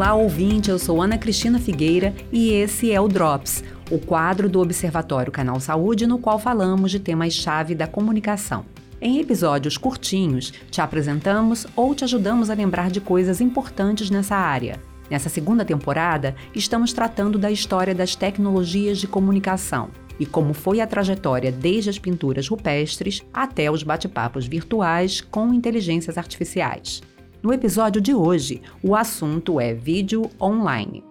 Olá, 0.00 0.14
ouvinte, 0.14 0.70
eu 0.70 0.78
sou 0.78 1.02
Ana 1.02 1.18
Cristina 1.18 1.58
Figueira 1.58 2.14
e 2.32 2.52
esse 2.52 2.90
é 2.90 2.98
o 2.98 3.06
Drops, 3.06 3.62
o 3.90 3.98
quadro 3.98 4.48
do 4.48 4.58
Observatório 4.58 5.30
Canal 5.30 5.60
Saúde 5.60 6.06
no 6.06 6.18
qual 6.18 6.38
falamos 6.38 6.90
de 6.90 6.98
temas-chave 6.98 7.74
da 7.74 7.86
comunicação. 7.86 8.64
Em 8.98 9.20
episódios 9.20 9.76
curtinhos, 9.76 10.54
te 10.70 10.80
apresentamos 10.80 11.66
ou 11.76 11.94
te 11.94 12.02
ajudamos 12.04 12.48
a 12.48 12.54
lembrar 12.54 12.90
de 12.90 12.98
coisas 12.98 13.42
importantes 13.42 14.08
nessa 14.08 14.36
área. 14.36 14.80
Nessa 15.10 15.28
segunda 15.28 15.66
temporada, 15.66 16.34
estamos 16.54 16.94
tratando 16.94 17.38
da 17.38 17.50
história 17.50 17.94
das 17.94 18.14
tecnologias 18.16 18.96
de 18.96 19.06
comunicação 19.06 19.90
e 20.18 20.24
como 20.24 20.54
foi 20.54 20.80
a 20.80 20.86
trajetória 20.86 21.52
desde 21.52 21.90
as 21.90 21.98
pinturas 21.98 22.48
rupestres 22.48 23.22
até 23.34 23.70
os 23.70 23.82
bate-papos 23.82 24.46
virtuais 24.46 25.20
com 25.20 25.52
inteligências 25.52 26.16
artificiais. 26.16 27.02
No 27.42 27.54
episódio 27.54 28.02
de 28.02 28.14
hoje, 28.14 28.60
o 28.82 28.94
assunto 28.94 29.58
é 29.58 29.72
vídeo 29.72 30.30
online. 30.38 31.09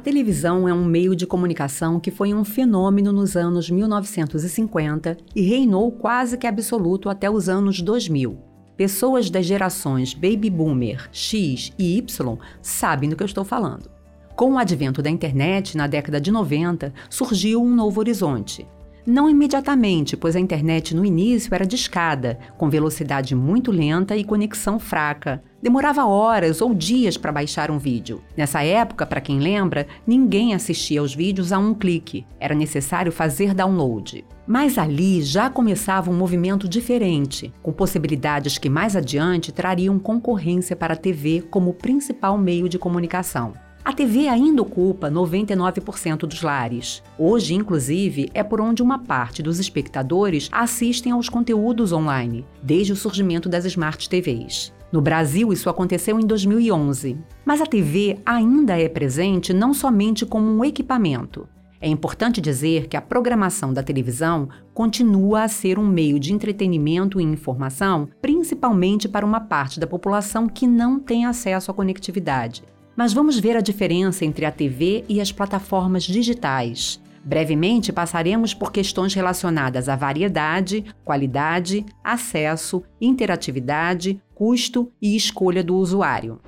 Televisão 0.00 0.68
é 0.68 0.74
um 0.74 0.84
meio 0.84 1.14
de 1.14 1.26
comunicação 1.26 2.00
que 2.00 2.10
foi 2.10 2.34
um 2.34 2.44
fenômeno 2.44 3.12
nos 3.12 3.36
anos 3.36 3.70
1950 3.70 5.16
e 5.36 5.42
reinou 5.42 5.92
quase 5.92 6.36
que 6.36 6.48
absoluto 6.48 7.08
até 7.08 7.30
os 7.30 7.48
anos 7.48 7.80
2000. 7.80 8.36
Pessoas 8.76 9.30
das 9.30 9.46
gerações 9.46 10.12
Baby 10.12 10.50
Boomer, 10.50 11.08
X 11.12 11.72
e 11.78 11.96
Y 11.96 12.38
sabem 12.60 13.08
do 13.08 13.14
que 13.14 13.22
eu 13.22 13.26
estou 13.26 13.44
falando. 13.44 13.88
Com 14.34 14.54
o 14.54 14.58
advento 14.58 15.00
da 15.00 15.08
internet 15.08 15.76
na 15.76 15.86
década 15.86 16.20
de 16.20 16.32
90, 16.32 16.92
surgiu 17.08 17.62
um 17.62 17.72
novo 17.72 18.00
horizonte. 18.00 18.66
Não 19.06 19.28
imediatamente, 19.28 20.16
pois 20.16 20.34
a 20.34 20.40
internet 20.40 20.96
no 20.96 21.04
início 21.04 21.54
era 21.54 21.66
discada, 21.66 22.38
com 22.56 22.70
velocidade 22.70 23.34
muito 23.34 23.70
lenta 23.70 24.16
e 24.16 24.24
conexão 24.24 24.78
fraca. 24.78 25.42
Demorava 25.62 26.06
horas 26.06 26.62
ou 26.62 26.74
dias 26.74 27.18
para 27.18 27.30
baixar 27.32 27.70
um 27.70 27.76
vídeo. 27.76 28.22
Nessa 28.34 28.62
época, 28.62 29.04
para 29.04 29.20
quem 29.20 29.38
lembra, 29.38 29.86
ninguém 30.06 30.54
assistia 30.54 31.00
aos 31.00 31.14
vídeos 31.14 31.52
a 31.52 31.58
um 31.58 31.74
clique. 31.74 32.26
Era 32.40 32.54
necessário 32.54 33.12
fazer 33.12 33.52
download. 33.52 34.24
Mas 34.46 34.78
ali 34.78 35.20
já 35.20 35.50
começava 35.50 36.10
um 36.10 36.16
movimento 36.16 36.66
diferente, 36.66 37.52
com 37.62 37.72
possibilidades 37.72 38.56
que 38.56 38.70
mais 38.70 38.96
adiante 38.96 39.52
trariam 39.52 39.98
concorrência 39.98 40.74
para 40.74 40.94
a 40.94 40.98
TV 40.98 41.42
como 41.50 41.74
principal 41.74 42.38
meio 42.38 42.70
de 42.70 42.78
comunicação. 42.78 43.52
A 43.84 43.92
TV 43.92 44.28
ainda 44.28 44.62
ocupa 44.62 45.10
99% 45.10 46.20
dos 46.20 46.40
lares. 46.40 47.02
Hoje, 47.18 47.52
inclusive, 47.52 48.30
é 48.32 48.42
por 48.42 48.58
onde 48.58 48.82
uma 48.82 48.98
parte 48.98 49.42
dos 49.42 49.60
espectadores 49.60 50.48
assistem 50.50 51.12
aos 51.12 51.28
conteúdos 51.28 51.92
online, 51.92 52.46
desde 52.62 52.94
o 52.94 52.96
surgimento 52.96 53.46
das 53.46 53.66
Smart 53.66 54.08
TVs. 54.08 54.72
No 54.90 55.02
Brasil, 55.02 55.52
isso 55.52 55.68
aconteceu 55.68 56.18
em 56.18 56.26
2011. 56.26 57.18
Mas 57.44 57.60
a 57.60 57.66
TV 57.66 58.18
ainda 58.24 58.80
é 58.80 58.88
presente 58.88 59.52
não 59.52 59.74
somente 59.74 60.24
como 60.24 60.50
um 60.50 60.64
equipamento. 60.64 61.46
É 61.78 61.86
importante 61.86 62.40
dizer 62.40 62.88
que 62.88 62.96
a 62.96 63.02
programação 63.02 63.70
da 63.70 63.82
televisão 63.82 64.48
continua 64.72 65.42
a 65.42 65.48
ser 65.48 65.78
um 65.78 65.86
meio 65.86 66.18
de 66.18 66.32
entretenimento 66.32 67.20
e 67.20 67.22
informação, 67.22 68.08
principalmente 68.22 69.06
para 69.06 69.26
uma 69.26 69.40
parte 69.40 69.78
da 69.78 69.86
população 69.86 70.48
que 70.48 70.66
não 70.66 70.98
tem 70.98 71.26
acesso 71.26 71.70
à 71.70 71.74
conectividade. 71.74 72.64
Mas 72.96 73.12
vamos 73.12 73.38
ver 73.38 73.56
a 73.56 73.60
diferença 73.60 74.24
entre 74.24 74.44
a 74.44 74.52
TV 74.52 75.04
e 75.08 75.20
as 75.20 75.32
plataformas 75.32 76.04
digitais. 76.04 77.00
Brevemente 77.24 77.92
passaremos 77.92 78.52
por 78.52 78.70
questões 78.70 79.14
relacionadas 79.14 79.88
à 79.88 79.96
variedade, 79.96 80.84
qualidade, 81.04 81.84
acesso, 82.04 82.82
interatividade, 83.00 84.20
custo 84.34 84.92
e 85.00 85.16
escolha 85.16 85.64
do 85.64 85.74
usuário. 85.76 86.38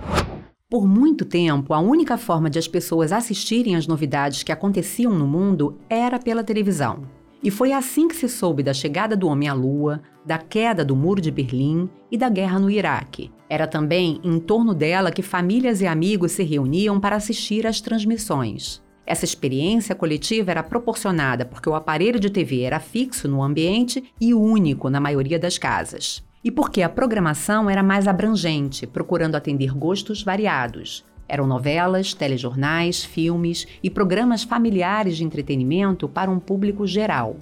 Por 0.68 0.86
muito 0.86 1.24
tempo, 1.24 1.72
a 1.72 1.78
única 1.78 2.18
forma 2.18 2.50
de 2.50 2.58
as 2.58 2.68
pessoas 2.68 3.12
assistirem 3.12 3.74
às 3.74 3.86
novidades 3.86 4.42
que 4.42 4.52
aconteciam 4.52 5.14
no 5.14 5.26
mundo 5.26 5.78
era 5.88 6.18
pela 6.18 6.44
televisão. 6.44 7.04
E 7.46 7.50
foi 7.50 7.72
assim 7.72 8.08
que 8.08 8.16
se 8.16 8.28
soube 8.28 8.60
da 8.60 8.74
chegada 8.74 9.16
do 9.16 9.28
homem 9.28 9.48
à 9.48 9.54
Lua, 9.54 10.02
da 10.24 10.36
queda 10.36 10.84
do 10.84 10.96
Muro 10.96 11.20
de 11.20 11.30
Berlim 11.30 11.88
e 12.10 12.18
da 12.18 12.28
guerra 12.28 12.58
no 12.58 12.68
Iraque. 12.68 13.30
Era 13.48 13.68
também 13.68 14.20
em 14.24 14.40
torno 14.40 14.74
dela 14.74 15.12
que 15.12 15.22
famílias 15.22 15.80
e 15.80 15.86
amigos 15.86 16.32
se 16.32 16.42
reuniam 16.42 16.98
para 16.98 17.14
assistir 17.14 17.64
às 17.64 17.80
transmissões. 17.80 18.82
Essa 19.06 19.24
experiência 19.24 19.94
coletiva 19.94 20.50
era 20.50 20.64
proporcionada 20.64 21.44
porque 21.44 21.68
o 21.68 21.76
aparelho 21.76 22.18
de 22.18 22.30
TV 22.30 22.62
era 22.62 22.80
fixo 22.80 23.28
no 23.28 23.40
ambiente 23.40 24.02
e 24.20 24.34
único 24.34 24.90
na 24.90 24.98
maioria 24.98 25.38
das 25.38 25.56
casas. 25.56 26.24
E 26.42 26.50
porque 26.50 26.82
a 26.82 26.88
programação 26.88 27.70
era 27.70 27.80
mais 27.80 28.08
abrangente, 28.08 28.88
procurando 28.88 29.36
atender 29.36 29.72
gostos 29.72 30.20
variados, 30.20 31.04
eram 31.28 31.47
novelas, 31.47 32.14
telejornais, 32.14 33.04
filmes 33.04 33.66
e 33.82 33.91
programas 33.91 34.42
familiares 34.42 35.16
de 35.16 35.25
entretenimento 35.25 36.09
para 36.09 36.31
um 36.31 36.38
público 36.38 36.87
geral. 36.87 37.37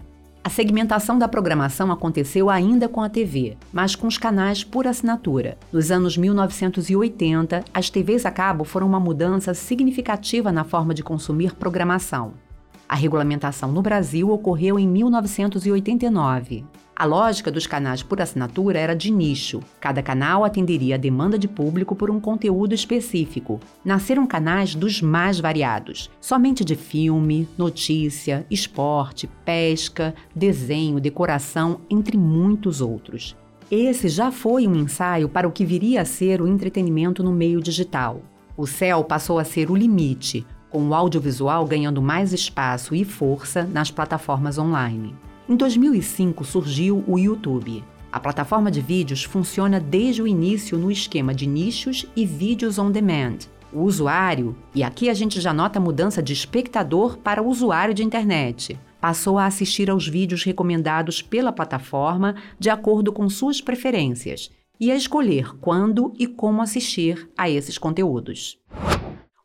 A 0.46 0.50
segmentação 0.50 1.18
da 1.18 1.26
programação 1.26 1.90
aconteceu 1.90 2.50
ainda 2.50 2.86
com 2.86 3.00
a 3.00 3.08
TV, 3.08 3.56
mas 3.72 3.96
com 3.96 4.06
os 4.06 4.18
canais 4.18 4.62
por 4.62 4.86
assinatura. 4.86 5.56
Nos 5.72 5.90
anos 5.90 6.18
1980, 6.18 7.64
as 7.72 7.88
TVs 7.88 8.26
a 8.26 8.30
cabo 8.30 8.62
foram 8.62 8.86
uma 8.86 9.00
mudança 9.00 9.54
significativa 9.54 10.52
na 10.52 10.62
forma 10.62 10.92
de 10.92 11.02
consumir 11.02 11.54
programação. 11.54 12.34
A 12.86 12.94
regulamentação 12.94 13.72
no 13.72 13.80
Brasil 13.80 14.30
ocorreu 14.30 14.78
em 14.78 14.86
1989. 14.86 16.64
A 16.96 17.04
lógica 17.04 17.50
dos 17.50 17.66
canais 17.66 18.04
por 18.04 18.20
assinatura 18.22 18.78
era 18.78 18.94
de 18.94 19.10
nicho. 19.10 19.60
Cada 19.80 20.00
canal 20.00 20.44
atenderia 20.44 20.94
a 20.94 20.98
demanda 20.98 21.36
de 21.36 21.48
público 21.48 21.96
por 21.96 22.08
um 22.08 22.20
conteúdo 22.20 22.72
específico. 22.72 23.58
Nasceram 23.84 24.24
canais 24.28 24.76
dos 24.76 25.02
mais 25.02 25.40
variados, 25.40 26.08
somente 26.20 26.64
de 26.64 26.76
filme, 26.76 27.48
notícia, 27.58 28.46
esporte, 28.48 29.28
pesca, 29.44 30.14
desenho, 30.36 31.00
decoração, 31.00 31.80
entre 31.90 32.16
muitos 32.16 32.80
outros. 32.80 33.36
Esse 33.68 34.08
já 34.08 34.30
foi 34.30 34.68
um 34.68 34.76
ensaio 34.76 35.28
para 35.28 35.48
o 35.48 35.52
que 35.52 35.64
viria 35.64 36.02
a 36.02 36.04
ser 36.04 36.40
o 36.40 36.46
entretenimento 36.46 37.24
no 37.24 37.32
meio 37.32 37.60
digital. 37.60 38.22
O 38.56 38.68
céu 38.68 39.02
passou 39.02 39.40
a 39.40 39.44
ser 39.44 39.68
o 39.68 39.74
limite, 39.74 40.46
com 40.70 40.88
o 40.88 40.94
audiovisual 40.94 41.66
ganhando 41.66 42.00
mais 42.00 42.32
espaço 42.32 42.94
e 42.94 43.04
força 43.04 43.64
nas 43.64 43.90
plataformas 43.90 44.58
online. 44.58 45.16
Em 45.46 45.56
2005 45.56 46.42
surgiu 46.42 47.04
o 47.06 47.18
YouTube. 47.18 47.84
A 48.10 48.18
plataforma 48.18 48.70
de 48.70 48.80
vídeos 48.80 49.24
funciona 49.24 49.78
desde 49.78 50.22
o 50.22 50.26
início 50.26 50.78
no 50.78 50.90
esquema 50.90 51.34
de 51.34 51.46
nichos 51.46 52.06
e 52.16 52.24
vídeos 52.24 52.78
on 52.78 52.90
demand. 52.90 53.40
O 53.70 53.82
usuário, 53.82 54.56
e 54.74 54.82
aqui 54.82 55.10
a 55.10 55.14
gente 55.14 55.42
já 55.42 55.52
nota 55.52 55.78
a 55.78 55.82
mudança 55.82 56.22
de 56.22 56.32
espectador 56.32 57.18
para 57.18 57.42
usuário 57.42 57.92
de 57.92 58.02
internet, 58.02 58.78
passou 58.98 59.38
a 59.38 59.44
assistir 59.44 59.90
aos 59.90 60.08
vídeos 60.08 60.44
recomendados 60.44 61.20
pela 61.20 61.52
plataforma 61.52 62.36
de 62.58 62.70
acordo 62.70 63.12
com 63.12 63.28
suas 63.28 63.60
preferências 63.60 64.50
e 64.80 64.90
a 64.90 64.96
escolher 64.96 65.54
quando 65.60 66.14
e 66.18 66.26
como 66.26 66.62
assistir 66.62 67.28
a 67.36 67.50
esses 67.50 67.76
conteúdos. 67.76 68.58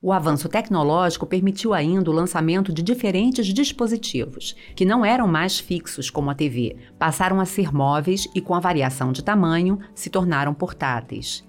O 0.02 0.14
avanço 0.14 0.48
tecnológico 0.48 1.26
permitiu 1.26 1.74
ainda 1.74 2.10
o 2.10 2.14
lançamento 2.14 2.72
de 2.72 2.82
diferentes 2.82 3.48
dispositivos, 3.48 4.56
que 4.74 4.86
não 4.86 5.04
eram 5.04 5.28
mais 5.28 5.60
fixos 5.60 6.10
como 6.10 6.30
a 6.30 6.34
TV, 6.34 6.78
passaram 6.98 7.38
a 7.42 7.46
ser 7.46 7.74
móveis 7.74 8.26
e, 8.34 8.40
com 8.40 8.56
a 8.56 8.62
variação 8.62 9.12
de 9.12 9.22
tamanho, 9.22 9.78
se 9.94 10.10
tornaram 10.10 10.54
portáteis. 10.54 11.46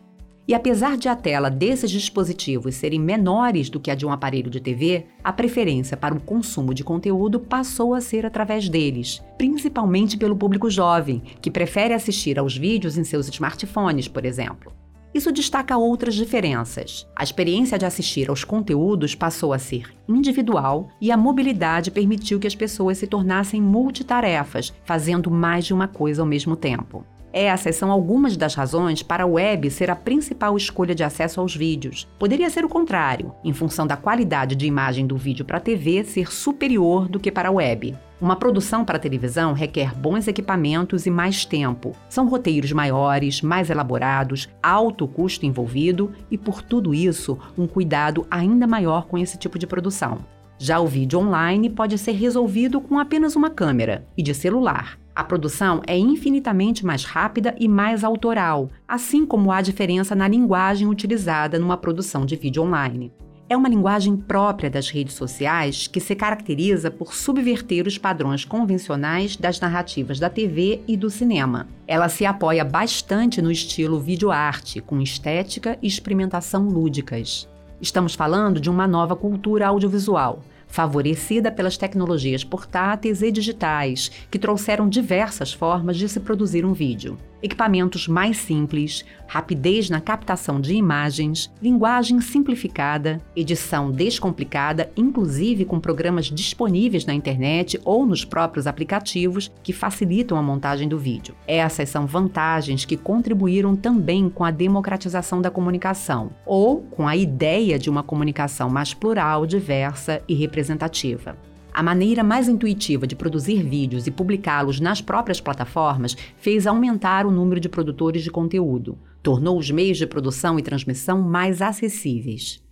E 0.49 0.53
apesar 0.53 0.97
de 0.97 1.09
a 1.09 1.15
tela 1.15 1.49
desses 1.49 1.93
dispositivos 1.93 2.75
serem 2.75 2.99
menores 2.99 3.71
do 3.71 3.79
que 3.79 3.89
a 3.89 3.95
de 3.95 4.05
um 4.05 4.11
aparelho 4.11 4.51
de 4.51 4.59
TV, 4.59 5.07
a 5.23 5.33
preferência 5.33 5.97
para 5.97 6.13
o 6.13 6.21
consumo 6.21 6.75
de 6.75 6.83
conteúdo 6.83 7.39
passou 7.39 7.95
a 7.95 8.01
ser 8.01 8.27
através 8.27 8.69
deles, 8.69 9.23
principalmente 9.39 10.19
pelo 10.19 10.35
público 10.35 10.69
jovem, 10.69 11.23
que 11.41 11.53
prefere 11.53 11.95
assistir 11.95 12.37
aos 12.37 12.57
vídeos 12.57 12.99
em 12.99 13.05
seus 13.05 13.29
smartphones, 13.29 14.09
por 14.09 14.25
exemplo. 14.25 14.80
Isso 15.13 15.33
destaca 15.33 15.77
outras 15.77 16.15
diferenças. 16.15 17.07
A 17.17 17.25
experiência 17.25 17.79
de 17.79 17.85
assistir 17.85 18.31
aos 18.31 18.45
conteúdos 18.45 19.15
passou 19.15 19.53
a 19.53 19.59
ser 19.59 19.93
individual 20.09 20.89
e 21.01 21.11
a 21.11 21.17
mobilidade 21.17 21.91
permitiu 21.91 22.39
que 22.39 22.47
as 22.47 22.55
pessoas 22.55 22.99
se 22.99 23.07
tornassem 23.07 23.61
multitarefas, 23.61 24.73
fazendo 24.85 25.31
mais 25.31 25.65
de 25.65 25.75
uma 25.75 25.89
coisa 25.89 26.23
ao 26.23 26.27
mesmo 26.27 26.55
tempo. 26.55 27.05
Essas 27.33 27.77
são 27.77 27.91
algumas 27.91 28.37
das 28.37 28.55
razões 28.55 29.03
para 29.03 29.25
a 29.25 29.27
web 29.27 29.71
ser 29.71 29.91
a 29.91 29.97
principal 29.97 30.57
escolha 30.57 30.95
de 30.95 31.05
acesso 31.05 31.41
aos 31.41 31.55
vídeos. 31.55 32.09
Poderia 32.19 32.51
ser 32.51 32.65
o 32.65 32.69
contrário, 32.69 33.33
em 33.45 33.53
função 33.53 33.87
da 33.87 33.97
qualidade 33.97 34.57
de 34.57 34.67
imagem 34.67 35.07
do 35.07 35.17
vídeo 35.17 35.45
para 35.45 35.59
a 35.59 35.61
TV 35.61 36.03
ser 36.05 36.33
superior 36.33 37.09
do 37.09 37.21
que 37.21 37.31
para 37.31 37.49
a 37.49 37.53
web. 37.53 37.97
Uma 38.21 38.37
produção 38.37 38.85
para 38.85 38.99
televisão 38.99 39.55
requer 39.55 39.95
bons 39.95 40.29
equipamentos 40.29 41.07
e 41.07 41.11
mais 41.11 41.45
tempo. 41.45 41.93
São 42.09 42.29
roteiros 42.29 42.71
maiores, 42.71 43.41
mais 43.41 43.71
elaborados, 43.71 44.49
alto 44.63 45.09
custo 45.09 45.47
envolvido 45.47 46.13
e, 46.31 46.37
por 46.37 46.61
tudo 46.61 46.93
isso, 46.93 47.39
um 47.57 47.67
cuidado 47.67 48.27
ainda 48.31 48.67
maior 48.67 49.07
com 49.07 49.17
esse 49.17 49.39
tipo 49.39 49.59
de 49.59 49.67
produção. 49.67 50.19
Já 50.63 50.79
o 50.79 50.87
vídeo 50.87 51.19
online 51.19 51.71
pode 51.71 51.97
ser 51.97 52.13
resolvido 52.13 52.83
com 52.83 52.99
apenas 52.99 53.35
uma 53.35 53.49
câmera 53.49 54.07
e 54.15 54.23
de 54.23 54.35
celular. 54.35 54.99
A 55.17 55.25
produção 55.25 55.81
é 55.87 55.97
infinitamente 55.97 56.85
mais 56.85 57.03
rápida 57.03 57.57
e 57.59 57.67
mais 57.67 58.05
autoral, 58.05 58.69
assim 58.87 59.25
como 59.25 59.51
há 59.51 59.63
diferença 59.63 60.15
na 60.15 60.29
linguagem 60.29 60.87
utilizada 60.87 61.59
numa 61.59 61.79
produção 61.79 62.27
de 62.27 62.37
vídeo 62.37 62.63
online. 62.63 63.11
É 63.49 63.57
uma 63.57 63.71
linguagem 63.71 64.19
própria 64.19 64.69
das 64.69 64.91
redes 64.91 65.15
sociais 65.15 65.87
que 65.87 65.99
se 65.99 66.15
caracteriza 66.15 66.91
por 66.91 67.15
subverter 67.15 67.87
os 67.87 67.97
padrões 67.97 68.45
convencionais 68.45 69.37
das 69.37 69.59
narrativas 69.59 70.21
da 70.21 70.29
TV 70.29 70.83
e 70.87 70.95
do 70.95 71.09
cinema. 71.09 71.69
Ela 71.89 72.11
se 72.11 72.27
apoia 72.27 72.67
bastante 72.67 73.41
no 73.41 73.51
estilo 73.51 73.99
videoarte, 73.99 74.83
com 74.83 75.01
estética 75.01 75.79
e 75.81 75.87
experimentação 75.87 76.69
lúdicas. 76.69 77.49
Estamos 77.81 78.15
falando 78.15 78.61
de 78.61 78.69
uma 78.69 78.87
nova 78.87 79.17
cultura 79.17 79.67
audiovisual, 79.67 80.43
favorecida 80.71 81.51
pelas 81.51 81.77
tecnologias 81.77 82.45
portáteis 82.45 83.23
e 83.23 83.31
digitais, 83.31 84.11
que 84.31 84.39
trouxeram 84.39 84.89
diversas 84.89 85.53
formas 85.53 85.97
de 85.97 86.09
se 86.09 86.21
produzir 86.21 86.65
um 86.65 86.73
vídeo. 86.73 87.19
Equipamentos 87.43 88.07
mais 88.07 88.37
simples, 88.37 89.05
rapidez 89.27 89.89
na 89.89 90.01
captação 90.01 90.61
de 90.61 90.75
imagens, 90.75 91.51
linguagem 91.63 92.21
simplificada, 92.21 93.21
edição 93.35 93.91
descomplicada, 93.91 94.91
inclusive 94.97 95.65
com 95.65 95.81
programas 95.81 96.27
disponíveis 96.27 97.07
na 97.07 97.15
internet 97.15 97.81
ou 97.85 98.05
nos 98.05 98.25
próprios 98.25 98.67
aplicativos 98.67 99.51
que 99.63 99.73
facilitam 99.73 100.37
a 100.37 100.43
montagem 100.43 100.89
do 100.89 100.99
vídeo. 100.99 101.35
Essas 101.47 101.89
são 101.89 102.07
vantagens 102.07 102.85
que 102.85 102.97
contribuíram 102.97 103.75
também 103.75 104.29
com 104.29 104.45
a 104.45 104.51
democratização 104.51 105.41
da 105.41 105.51
comunicação, 105.51 106.31
ou 106.45 106.83
com 106.83 107.09
a 107.09 107.17
ideia 107.17 107.79
de 107.79 107.89
uma 107.89 108.03
comunicação 108.03 108.69
mais 108.69 108.93
plural, 108.93 109.47
diversa 109.47 110.21
e 110.29 110.35
representativa. 110.35 111.37
A 111.73 111.83
maneira 111.83 112.25
mais 112.25 112.49
intuitiva 112.49 113.07
de 113.07 113.15
produzir 113.15 113.63
vídeos 113.63 114.07
e 114.07 114.11
publicá-los 114.11 114.81
nas 114.81 115.01
próprias 115.01 115.41
plataformas 115.41 116.17
fez 116.37 116.67
aumentar 116.67 117.27
o 117.27 117.31
número 117.31 117.61
de 117.61 117.69
produtores 117.69 118.23
de 118.23 118.31
conteúdo, 118.31 118.99
tornou 119.23 119.59
os 119.59 119.71
meios 119.71 119.99
de 119.99 120.07
produção 120.07 120.59
e 120.59 120.63
transmissão 120.63 121.23
mais 121.23 121.63
acessíveis. 121.63 122.63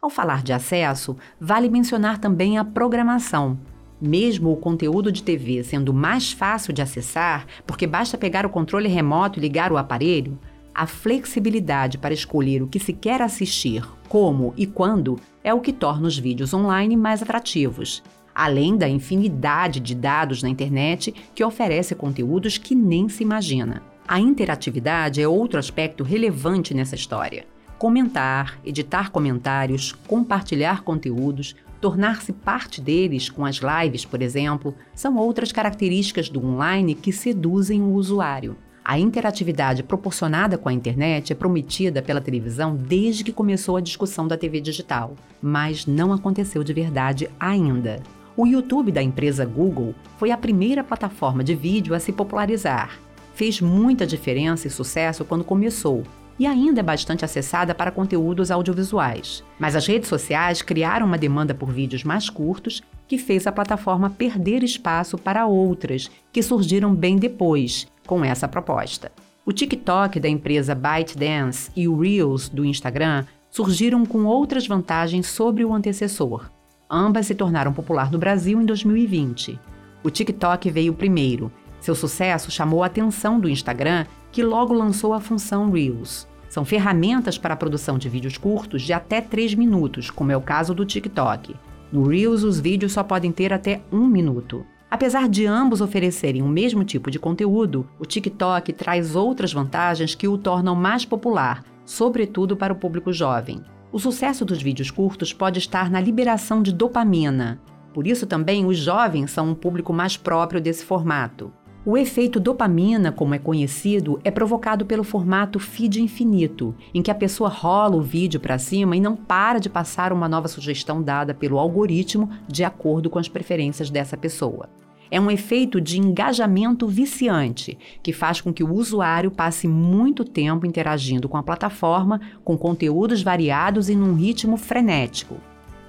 Ao 0.00 0.10
falar 0.10 0.42
de 0.42 0.52
acesso, 0.52 1.16
vale 1.40 1.68
mencionar 1.68 2.18
também 2.18 2.58
a 2.58 2.64
programação. 2.64 3.58
Mesmo 4.00 4.52
o 4.52 4.56
conteúdo 4.56 5.10
de 5.10 5.22
TV 5.22 5.62
sendo 5.62 5.94
mais 5.94 6.32
fácil 6.32 6.72
de 6.72 6.82
acessar, 6.82 7.46
porque 7.66 7.86
basta 7.86 8.18
pegar 8.18 8.44
o 8.44 8.50
controle 8.50 8.88
remoto 8.88 9.38
e 9.38 9.42
ligar 9.42 9.72
o 9.72 9.78
aparelho, 9.78 10.38
a 10.74 10.86
flexibilidade 10.86 11.98
para 11.98 12.12
escolher 12.12 12.62
o 12.62 12.66
que 12.66 12.80
se 12.80 12.92
quer 12.92 13.22
assistir, 13.22 13.86
como 14.08 14.52
e 14.56 14.66
quando, 14.66 15.18
é 15.42 15.54
o 15.54 15.60
que 15.60 15.72
torna 15.72 16.08
os 16.08 16.18
vídeos 16.18 16.52
online 16.52 16.96
mais 16.96 17.22
atrativos, 17.22 18.02
além 18.34 18.76
da 18.76 18.88
infinidade 18.88 19.78
de 19.78 19.94
dados 19.94 20.42
na 20.42 20.48
internet 20.48 21.14
que 21.34 21.44
oferece 21.44 21.94
conteúdos 21.94 22.58
que 22.58 22.74
nem 22.74 23.08
se 23.08 23.22
imagina. 23.22 23.82
A 24.06 24.18
interatividade 24.18 25.22
é 25.22 25.28
outro 25.28 25.58
aspecto 25.58 26.02
relevante 26.02 26.74
nessa 26.74 26.94
história. 26.94 27.46
Comentar, 27.78 28.58
editar 28.64 29.10
comentários, 29.10 29.92
compartilhar 30.06 30.82
conteúdos, 30.82 31.54
tornar-se 31.80 32.32
parte 32.32 32.80
deles 32.80 33.28
com 33.28 33.44
as 33.44 33.56
lives, 33.56 34.04
por 34.04 34.22
exemplo, 34.22 34.74
são 34.94 35.16
outras 35.16 35.52
características 35.52 36.28
do 36.28 36.44
online 36.44 36.94
que 36.94 37.12
seduzem 37.12 37.82
o 37.82 37.92
usuário. 37.92 38.56
A 38.86 38.98
interatividade 38.98 39.82
proporcionada 39.82 40.58
com 40.58 40.68
a 40.68 40.72
internet 40.72 41.32
é 41.32 41.34
prometida 41.34 42.02
pela 42.02 42.20
televisão 42.20 42.76
desde 42.76 43.24
que 43.24 43.32
começou 43.32 43.78
a 43.78 43.80
discussão 43.80 44.28
da 44.28 44.36
TV 44.36 44.60
digital, 44.60 45.14
mas 45.40 45.86
não 45.86 46.12
aconteceu 46.12 46.62
de 46.62 46.74
verdade 46.74 47.30
ainda. 47.40 48.02
O 48.36 48.46
YouTube 48.46 48.92
da 48.92 49.02
empresa 49.02 49.46
Google 49.46 49.94
foi 50.18 50.30
a 50.30 50.36
primeira 50.36 50.84
plataforma 50.84 51.42
de 51.42 51.54
vídeo 51.54 51.94
a 51.94 51.98
se 51.98 52.12
popularizar. 52.12 52.98
Fez 53.34 53.58
muita 53.58 54.06
diferença 54.06 54.68
e 54.68 54.70
sucesso 54.70 55.24
quando 55.24 55.44
começou, 55.44 56.02
e 56.38 56.46
ainda 56.46 56.80
é 56.80 56.82
bastante 56.82 57.24
acessada 57.24 57.74
para 57.74 57.90
conteúdos 57.90 58.50
audiovisuais. 58.50 59.42
Mas 59.58 59.74
as 59.74 59.86
redes 59.86 60.10
sociais 60.10 60.60
criaram 60.60 61.06
uma 61.06 61.16
demanda 61.16 61.54
por 61.54 61.72
vídeos 61.72 62.04
mais 62.04 62.28
curtos 62.28 62.82
que 63.08 63.16
fez 63.16 63.46
a 63.46 63.52
plataforma 63.52 64.10
perder 64.10 64.62
espaço 64.62 65.16
para 65.16 65.46
outras 65.46 66.10
que 66.30 66.42
surgiram 66.42 66.94
bem 66.94 67.16
depois 67.16 67.86
com 68.06 68.24
essa 68.24 68.48
proposta. 68.48 69.10
O 69.46 69.52
TikTok 69.52 70.18
da 70.18 70.28
empresa 70.28 70.74
ByteDance 70.74 71.70
e 71.76 71.86
o 71.86 71.98
Reels 71.98 72.48
do 72.48 72.64
Instagram 72.64 73.24
surgiram 73.50 74.04
com 74.06 74.24
outras 74.24 74.66
vantagens 74.66 75.26
sobre 75.26 75.64
o 75.64 75.72
antecessor. 75.72 76.50
Ambas 76.90 77.26
se 77.26 77.34
tornaram 77.34 77.72
popular 77.72 78.10
no 78.10 78.18
Brasil 78.18 78.60
em 78.60 78.64
2020. 78.64 79.58
O 80.02 80.10
TikTok 80.10 80.70
veio 80.70 80.94
primeiro. 80.94 81.52
Seu 81.80 81.94
sucesso 81.94 82.50
chamou 82.50 82.82
a 82.82 82.86
atenção 82.86 83.38
do 83.38 83.48
Instagram, 83.48 84.06
que 84.32 84.42
logo 84.42 84.72
lançou 84.72 85.12
a 85.12 85.20
função 85.20 85.70
Reels. 85.70 86.26
São 86.48 86.64
ferramentas 86.64 87.36
para 87.36 87.54
a 87.54 87.56
produção 87.56 87.98
de 87.98 88.08
vídeos 88.08 88.38
curtos 88.38 88.82
de 88.82 88.92
até 88.92 89.20
3 89.20 89.54
minutos, 89.54 90.10
como 90.10 90.32
é 90.32 90.36
o 90.36 90.40
caso 90.40 90.74
do 90.74 90.84
TikTok. 90.84 91.54
No 91.92 92.06
Reels, 92.08 92.42
os 92.42 92.58
vídeos 92.58 92.92
só 92.92 93.02
podem 93.02 93.32
ter 93.32 93.52
até 93.52 93.82
1 93.92 94.06
minuto. 94.06 94.64
Apesar 94.94 95.28
de 95.28 95.44
ambos 95.44 95.80
oferecerem 95.80 96.40
o 96.40 96.46
mesmo 96.46 96.84
tipo 96.84 97.10
de 97.10 97.18
conteúdo, 97.18 97.84
o 97.98 98.06
TikTok 98.06 98.72
traz 98.72 99.16
outras 99.16 99.52
vantagens 99.52 100.14
que 100.14 100.28
o 100.28 100.38
tornam 100.38 100.76
mais 100.76 101.04
popular, 101.04 101.64
sobretudo 101.84 102.56
para 102.56 102.72
o 102.72 102.76
público 102.76 103.12
jovem. 103.12 103.60
O 103.90 103.98
sucesso 103.98 104.44
dos 104.44 104.62
vídeos 104.62 104.92
curtos 104.92 105.32
pode 105.32 105.58
estar 105.58 105.90
na 105.90 106.00
liberação 106.00 106.62
de 106.62 106.72
dopamina. 106.72 107.60
Por 107.92 108.06
isso 108.06 108.24
também 108.24 108.66
os 108.66 108.78
jovens 108.78 109.32
são 109.32 109.50
um 109.50 109.54
público 109.56 109.92
mais 109.92 110.16
próprio 110.16 110.60
desse 110.60 110.84
formato. 110.84 111.52
O 111.84 111.98
efeito 111.98 112.38
dopamina, 112.38 113.10
como 113.10 113.34
é 113.34 113.38
conhecido, 113.40 114.20
é 114.22 114.30
provocado 114.30 114.86
pelo 114.86 115.02
formato 115.02 115.58
feed 115.58 116.00
infinito, 116.00 116.72
em 116.94 117.02
que 117.02 117.10
a 117.10 117.16
pessoa 117.16 117.48
rola 117.48 117.96
o 117.96 118.00
vídeo 118.00 118.38
para 118.38 118.58
cima 118.58 118.96
e 118.96 119.00
não 119.00 119.16
para 119.16 119.58
de 119.58 119.68
passar 119.68 120.12
uma 120.12 120.28
nova 120.28 120.46
sugestão 120.46 121.02
dada 121.02 121.34
pelo 121.34 121.58
algoritmo 121.58 122.30
de 122.46 122.62
acordo 122.62 123.10
com 123.10 123.18
as 123.18 123.28
preferências 123.28 123.90
dessa 123.90 124.16
pessoa. 124.16 124.68
É 125.10 125.20
um 125.20 125.30
efeito 125.30 125.80
de 125.80 125.98
engajamento 125.98 126.86
viciante, 126.86 127.78
que 128.02 128.12
faz 128.12 128.40
com 128.40 128.52
que 128.52 128.64
o 128.64 128.72
usuário 128.72 129.30
passe 129.30 129.68
muito 129.68 130.24
tempo 130.24 130.66
interagindo 130.66 131.28
com 131.28 131.36
a 131.36 131.42
plataforma, 131.42 132.20
com 132.44 132.56
conteúdos 132.56 133.22
variados 133.22 133.88
e 133.88 133.94
num 133.94 134.14
ritmo 134.14 134.56
frenético. 134.56 135.36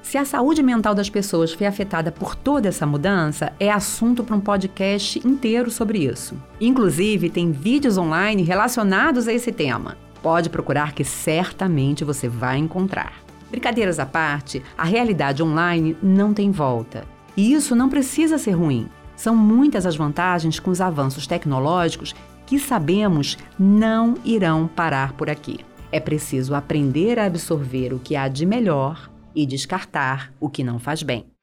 Se 0.06 0.20
a 0.20 0.24
saúde 0.24 0.62
mental 0.62 0.94
das 0.94 1.10
pessoas 1.10 1.52
foi 1.52 1.66
afetada 1.66 2.12
por 2.12 2.36
toda 2.36 2.68
essa 2.68 2.86
mudança, 2.86 3.52
é 3.60 3.72
assunto 3.72 4.24
para 4.24 4.36
um 4.36 4.40
podcast 4.40 5.20
inteiro 5.28 5.72
sobre 5.72 6.06
isso. 6.06 6.36
Inclusive, 6.62 7.28
tem 7.28 7.52
vídeos 7.52 7.98
online 7.98 8.44
relacionados 8.44 9.28
a 9.28 9.34
esse 9.34 9.52
tema. 9.52 9.98
Pode 10.22 10.48
procurar 10.48 10.94
que 10.94 11.04
certamente 11.04 12.04
você 12.04 12.30
vai 12.30 12.60
encontrar. 12.60 13.14
Brincadeiras 13.50 13.98
à 13.98 14.06
parte, 14.06 14.62
a 14.78 14.84
realidade 14.84 15.42
online 15.42 15.98
não 16.04 16.36
tem 16.36 16.52
volta. 16.52 17.04
E 17.36 17.54
isso 17.54 17.76
não 17.76 17.90
precisa 17.90 18.38
ser 18.38 18.52
ruim. 18.52 18.88
São 19.16 19.36
muitas 19.36 19.86
as 19.86 19.96
vantagens 19.96 20.60
com 20.60 20.72
os 20.72 20.82
avanços 20.82 21.28
tecnológicos 21.28 22.14
que 22.46 22.60
sabemos 22.60 23.38
não 23.58 24.16
irão 24.24 24.68
parar 24.68 25.14
por 25.14 25.30
aqui. 25.30 25.60
É 25.92 26.00
preciso 26.00 26.54
aprender 26.54 27.18
a 27.20 27.26
absorver 27.26 27.94
o 27.94 28.00
que 28.00 28.16
há 28.16 28.28
de 28.28 28.46
melhor 28.46 29.10
e 29.34 29.46
descartar 29.46 30.34
o 30.40 30.50
que 30.50 30.64
não 30.64 30.80
faz 30.80 31.04
bem. 31.04 31.35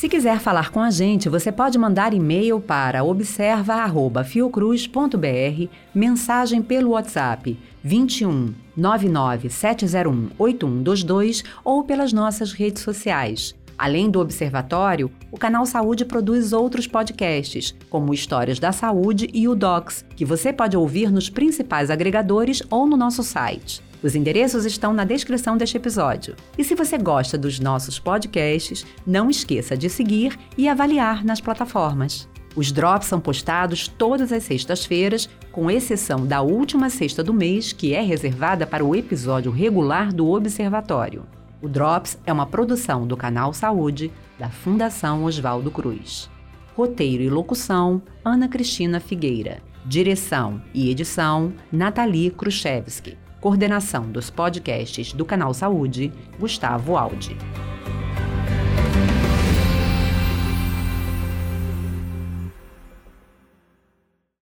Se 0.00 0.08
quiser 0.08 0.40
falar 0.40 0.70
com 0.70 0.80
a 0.80 0.90
gente, 0.90 1.28
você 1.28 1.52
pode 1.52 1.76
mandar 1.76 2.14
e-mail 2.14 2.58
para 2.58 3.04
observa@fiocruz.br, 3.04 5.68
mensagem 5.94 6.62
pelo 6.62 6.92
WhatsApp 6.92 7.58
21 7.84 8.54
99 8.74 9.50
701 9.50 10.30
8122 10.38 11.44
ou 11.62 11.84
pelas 11.84 12.14
nossas 12.14 12.52
redes 12.52 12.82
sociais. 12.82 13.54
Além 13.76 14.10
do 14.10 14.20
Observatório, 14.20 15.10
o 15.30 15.36
canal 15.36 15.66
Saúde 15.66 16.06
produz 16.06 16.54
outros 16.54 16.86
podcasts, 16.86 17.74
como 17.90 18.14
Histórias 18.14 18.58
da 18.58 18.72
Saúde 18.72 19.28
e 19.34 19.46
o 19.48 19.54
Docs, 19.54 20.06
que 20.16 20.24
você 20.24 20.50
pode 20.50 20.78
ouvir 20.78 21.12
nos 21.12 21.28
principais 21.28 21.90
agregadores 21.90 22.62
ou 22.70 22.86
no 22.86 22.96
nosso 22.96 23.22
site. 23.22 23.89
Os 24.02 24.14
endereços 24.14 24.64
estão 24.64 24.92
na 24.92 25.04
descrição 25.04 25.56
deste 25.56 25.76
episódio. 25.76 26.34
E 26.56 26.64
se 26.64 26.74
você 26.74 26.96
gosta 26.96 27.36
dos 27.36 27.60
nossos 27.60 27.98
podcasts, 27.98 28.86
não 29.06 29.28
esqueça 29.28 29.76
de 29.76 29.90
seguir 29.90 30.38
e 30.56 30.68
avaliar 30.68 31.24
nas 31.24 31.40
plataformas. 31.40 32.28
Os 32.56 32.72
drops 32.72 33.06
são 33.06 33.20
postados 33.20 33.86
todas 33.86 34.32
as 34.32 34.42
sextas-feiras, 34.42 35.28
com 35.52 35.70
exceção 35.70 36.26
da 36.26 36.40
última 36.40 36.90
sexta 36.90 37.22
do 37.22 37.32
mês, 37.32 37.72
que 37.72 37.94
é 37.94 38.00
reservada 38.00 38.66
para 38.66 38.84
o 38.84 38.94
episódio 38.94 39.52
regular 39.52 40.12
do 40.12 40.28
Observatório. 40.28 41.24
O 41.62 41.68
Drops 41.68 42.18
é 42.24 42.32
uma 42.32 42.46
produção 42.46 43.06
do 43.06 43.16
Canal 43.16 43.52
Saúde 43.52 44.10
da 44.38 44.48
Fundação 44.48 45.24
Oswaldo 45.24 45.70
Cruz. 45.70 46.30
Roteiro 46.74 47.22
e 47.22 47.28
locução: 47.28 48.00
Ana 48.24 48.48
Cristina 48.48 48.98
Figueira. 48.98 49.60
Direção 49.84 50.62
e 50.72 50.90
edição: 50.90 51.52
Nathalie 51.70 52.30
Khrushchevsky. 52.30 53.19
Coordenação 53.40 54.04
dos 54.10 54.28
podcasts 54.28 55.14
do 55.14 55.24
Canal 55.24 55.54
Saúde, 55.54 56.12
Gustavo 56.38 56.96
Aldi. 56.96 57.38